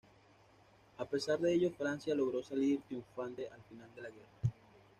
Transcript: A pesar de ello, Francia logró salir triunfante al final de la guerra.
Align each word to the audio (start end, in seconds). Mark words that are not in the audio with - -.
A 0.97 1.05
pesar 1.05 1.37
de 1.37 1.53
ello, 1.53 1.69
Francia 1.69 2.15
logró 2.15 2.41
salir 2.41 2.81
triunfante 2.87 3.47
al 3.47 3.61
final 3.61 3.87
de 3.93 4.01
la 4.01 4.09
guerra. 4.09 4.39